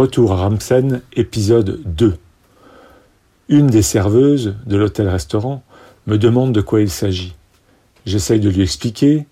Retour 0.00 0.32
à 0.32 0.36
Ramsen, 0.36 1.02
épisode 1.12 1.82
2. 1.84 2.16
Une 3.50 3.66
des 3.66 3.82
serveuses 3.82 4.56
de 4.64 4.78
l'hôtel-restaurant 4.78 5.62
me 6.06 6.16
demande 6.16 6.54
de 6.54 6.62
quoi 6.62 6.80
il 6.80 6.88
s'agit. 6.88 7.34
J'essaye 8.06 8.40
de 8.40 8.48
lui 8.48 8.62
expliquer, 8.62 9.26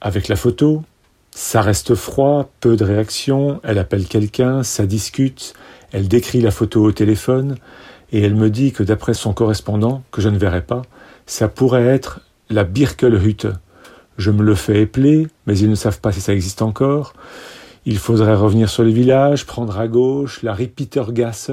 avec 0.00 0.28
la 0.28 0.36
photo. 0.36 0.82
Ça 1.32 1.60
reste 1.60 1.94
froid, 1.94 2.50
peu 2.60 2.76
de 2.76 2.84
réaction, 2.84 3.60
elle 3.62 3.76
appelle 3.76 4.06
quelqu'un, 4.06 4.62
ça 4.62 4.86
discute, 4.86 5.52
elle 5.92 6.08
décrit 6.08 6.40
la 6.40 6.50
photo 6.50 6.82
au 6.82 6.92
téléphone, 6.92 7.56
et 8.10 8.22
elle 8.22 8.36
me 8.36 8.48
dit 8.48 8.72
que 8.72 8.82
d'après 8.82 9.12
son 9.12 9.34
correspondant, 9.34 10.02
que 10.12 10.22
je 10.22 10.30
ne 10.30 10.38
verrai 10.38 10.62
pas, 10.62 10.80
ça 11.26 11.46
pourrait 11.48 11.84
être 11.84 12.22
la 12.48 12.64
Birkelhütte. 12.64 13.48
Je 14.16 14.30
me 14.30 14.42
le 14.42 14.54
fais 14.54 14.80
épeler, 14.80 15.28
mais 15.46 15.58
ils 15.58 15.68
ne 15.68 15.74
savent 15.74 16.00
pas 16.00 16.12
si 16.12 16.22
ça 16.22 16.32
existe 16.32 16.62
encore. 16.62 17.12
Il 17.88 17.98
faudrait 17.98 18.34
revenir 18.34 18.68
sur 18.68 18.82
le 18.82 18.90
village, 18.90 19.46
prendre 19.46 19.78
à 19.78 19.86
gauche, 19.86 20.42
la 20.42 20.52
Rippetergasse, 20.52 21.52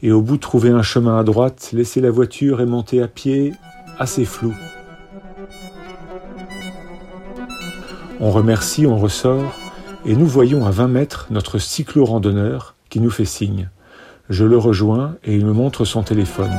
et 0.00 0.12
au 0.12 0.22
bout 0.22 0.36
trouver 0.36 0.70
un 0.70 0.82
chemin 0.82 1.18
à 1.18 1.24
droite, 1.24 1.70
laisser 1.72 2.00
la 2.00 2.12
voiture 2.12 2.60
et 2.60 2.66
monter 2.66 3.02
à 3.02 3.08
pied, 3.08 3.52
assez 3.98 4.24
flou. 4.24 4.54
On 8.20 8.30
remercie, 8.30 8.86
on 8.86 8.96
ressort, 8.96 9.56
et 10.06 10.14
nous 10.14 10.26
voyons 10.26 10.64
à 10.64 10.70
20 10.70 10.86
mètres 10.86 11.26
notre 11.30 11.58
cyclo-randonneur 11.58 12.76
qui 12.88 13.00
nous 13.00 13.10
fait 13.10 13.24
signe. 13.24 13.68
Je 14.30 14.44
le 14.44 14.58
rejoins 14.58 15.16
et 15.24 15.34
il 15.34 15.44
me 15.44 15.52
montre 15.52 15.84
son 15.84 16.04
téléphone. 16.04 16.56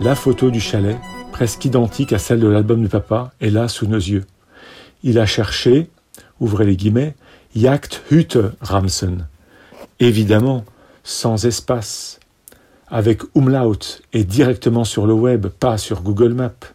La 0.00 0.14
photo 0.14 0.50
du 0.50 0.60
chalet, 0.60 0.96
presque 1.32 1.66
identique 1.66 2.14
à 2.14 2.18
celle 2.18 2.40
de 2.40 2.48
l'album 2.48 2.82
de 2.82 2.88
papa, 2.88 3.32
est 3.42 3.50
là 3.50 3.68
sous 3.68 3.86
nos 3.86 3.98
yeux 3.98 4.24
il 5.04 5.18
a 5.18 5.26
cherché, 5.26 5.88
ouvrez 6.40 6.64
les 6.64 6.76
guillemets, 6.76 7.14
Hütte 7.54 8.38
Ramsen. 8.60 9.28
Évidemment, 10.00 10.64
sans 11.04 11.44
espace, 11.44 12.18
avec 12.88 13.22
umlaut 13.36 14.00
et 14.12 14.24
directement 14.24 14.84
sur 14.84 15.06
le 15.06 15.12
web, 15.12 15.46
pas 15.46 15.78
sur 15.78 16.02
Google 16.02 16.32
Maps. 16.32 16.72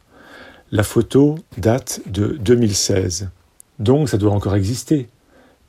La 0.72 0.84
photo 0.84 1.40
date 1.58 2.02
de 2.06 2.38
2016. 2.40 3.30
Donc 3.80 4.10
ça 4.10 4.18
doit 4.18 4.32
encore 4.32 4.56
exister. 4.56 5.10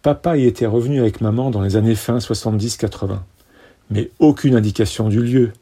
Papa 0.02 0.36
y 0.36 0.44
était 0.44 0.66
revenu 0.66 1.00
avec 1.00 1.22
maman 1.22 1.50
dans 1.50 1.62
les 1.62 1.76
années 1.76 1.94
fin 1.94 2.18
70-80. 2.18 3.20
Mais 3.90 4.10
aucune 4.18 4.54
indication 4.54 5.08
du 5.08 5.22
lieu, 5.22 5.52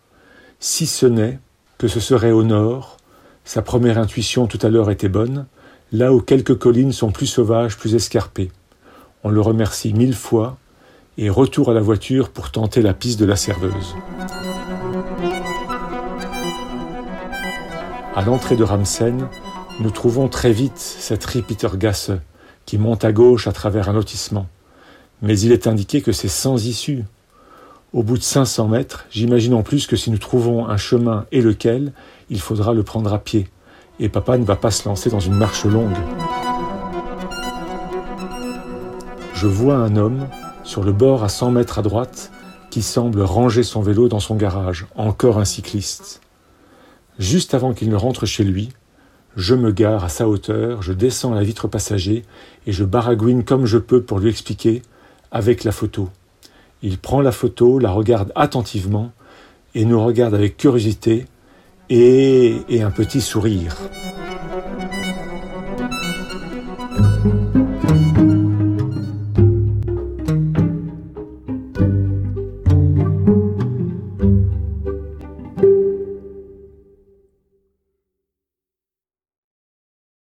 si 0.59 0.87
ce 0.87 1.07
n'est 1.07 1.39
que 1.79 1.87
ce 1.87 2.01
serait 2.01 2.33
au 2.33 2.43
nord. 2.43 2.97
Sa 3.45 3.63
première 3.63 3.99
intuition 3.99 4.47
tout 4.47 4.59
à 4.63 4.69
l'heure 4.69 4.91
était 4.91 5.09
bonne, 5.09 5.47
là 5.93 6.13
où 6.13 6.21
quelques 6.21 6.59
collines 6.59 6.93
sont 6.93 7.11
plus 7.11 7.27
sauvages, 7.27 7.77
plus 7.77 7.95
escarpées. 7.95 8.51
On 9.25 9.31
le 9.31 9.41
remercie 9.41 9.95
mille 9.95 10.15
fois 10.15 10.59
et 11.17 11.31
retour 11.31 11.71
à 11.71 11.75
la 11.75 11.81
voiture 11.81 12.29
pour 12.31 12.51
tenter 12.51 12.83
la 12.83 12.95
piste 12.95 13.19
de 13.19 13.25
la 13.25 13.37
serveuse. 13.37 13.97
À 18.15 18.23
l'entrée 18.23 18.57
de 18.57 18.65
Ramsen, 18.65 19.29
nous 19.81 19.91
trouvons 19.91 20.29
très 20.29 20.53
vite 20.53 20.79
cette 20.79 21.25
rue 21.25 21.43
Petergasse 21.43 22.11
qui 22.67 22.79
monte 22.79 23.05
à 23.05 23.13
gauche 23.13 23.47
à 23.47 23.53
travers 23.53 23.89
un 23.89 23.93
lotissement. 23.93 24.47
Mais 25.23 25.39
il 25.41 25.53
est 25.53 25.67
indiqué 25.67 26.03
que 26.03 26.13
c'est 26.13 26.29
sans 26.29 26.67
issue. 26.67 27.05
Au 27.93 28.03
bout 28.03 28.19
de 28.19 28.23
500 28.23 28.69
mètres, 28.69 29.07
j'imagine 29.11 29.55
en 29.55 29.63
plus 29.63 29.87
que 29.87 29.97
si 29.97 30.11
nous 30.11 30.19
trouvons 30.19 30.69
un 30.69 30.77
chemin 30.77 31.27
et 31.33 31.41
lequel, 31.41 31.93
il 32.29 32.41
faudra 32.41 32.75
le 32.75 32.83
prendre 32.83 33.13
à 33.13 33.19
pied 33.19 33.49
et 34.01 34.09
papa 34.09 34.39
ne 34.39 34.45
va 34.45 34.57
pas 34.57 34.71
se 34.71 34.89
lancer 34.89 35.11
dans 35.11 35.21
une 35.21 35.35
marche 35.35 35.65
longue. 35.65 35.97
Je 39.35 39.47
vois 39.47 39.77
un 39.77 39.97
homme 39.97 40.27
sur 40.65 40.83
le 40.83 40.93
bord 40.93 41.23
à 41.23 41.29
100 41.29 41.53
mètres 41.53 41.79
à 41.79 41.83
droite 41.83 42.31
qui 42.71 42.83
semble 42.83 43.23
ranger 43.23 43.63
son 43.63 43.81
vélo 43.81 44.09
dans 44.09 44.21
son 44.21 44.37
garage, 44.37 44.87
encore 44.97 45.39
un 45.39 45.45
cycliste. 45.45 46.21
Juste 47.19 47.55
avant 47.55 47.73
qu'il 47.73 47.89
ne 47.89 47.97
rentre 47.97 48.27
chez 48.27 48.45
lui, 48.45 48.71
je 49.37 49.55
me 49.55 49.71
gare 49.71 50.05
à 50.05 50.09
sa 50.09 50.29
hauteur, 50.29 50.83
je 50.83 50.93
descends 50.93 51.33
à 51.33 51.37
la 51.37 51.45
vitre 51.45 51.69
passager 51.69 52.25
et 52.67 52.73
je 52.73 52.85
baragouine 52.85 53.45
comme 53.45 53.67
je 53.67 53.79
peux 53.79 54.03
pour 54.03 54.19
lui 54.19 54.31
expliquer 54.31 54.83
avec 55.31 55.65
la 55.65 55.73
photo. 55.73 56.09
Il 56.83 56.99
prend 56.99 57.21
la 57.21 57.33
photo, 57.33 57.79
la 57.79 57.91
regarde 57.91 58.33
attentivement 58.35 59.13
et 59.75 59.85
nous 59.85 60.03
regarde 60.03 60.35
avec 60.35 60.57
curiosité 60.57 61.27
et, 61.91 62.83
un 62.83 62.91
petit 62.91 63.21
sourire. 63.21 63.77